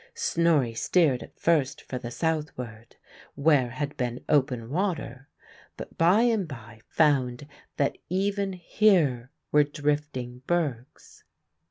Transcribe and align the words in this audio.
Snorri 0.15 0.73
steered 0.73 1.21
at 1.21 1.39
first 1.39 1.83
for 1.83 1.99
the 1.99 2.09
southward, 2.09 2.95
where 3.35 3.69
had 3.69 3.95
been 3.97 4.25
open 4.27 4.71
water; 4.71 5.29
but 5.77 5.95
by 5.95 6.21
and 6.23 6.47
by 6.47 6.79
found 6.89 7.47
that 7.77 7.99
even 8.09 8.53
here 8.53 9.29
were 9.51 9.63
drifting 9.63 10.39
bergs. 10.47 11.23